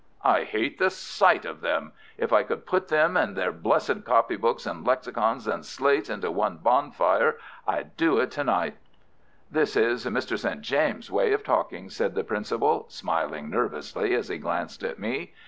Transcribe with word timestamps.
"I 0.23 0.45
hate 0.45 0.79
the 0.79 0.89
sight 0.89 1.45
of 1.45 1.61
them! 1.61 1.91
If 2.17 2.33
I 2.33 2.41
could 2.41 2.65
put 2.65 2.87
them 2.87 3.15
and 3.15 3.35
their 3.35 3.51
blessed 3.51 4.03
copybooks 4.03 4.65
and 4.65 4.83
lexicons 4.83 5.45
and 5.45 5.63
slates 5.63 6.09
into 6.09 6.31
one 6.31 6.57
bonfire 6.57 7.37
I'd 7.67 7.95
do 7.97 8.17
it 8.17 8.31
to 8.31 8.43
night." 8.43 8.77
"This 9.51 9.75
is 9.75 10.03
Mr. 10.07 10.39
St. 10.39 10.61
James's 10.61 11.11
way 11.11 11.33
of 11.33 11.43
talking," 11.43 11.91
said 11.91 12.15
the 12.15 12.23
principal, 12.23 12.85
smiling 12.89 13.51
nervously 13.51 14.15
as 14.15 14.27
he 14.29 14.39
glanced 14.39 14.81
at 14.83 14.97
me. 14.97 15.33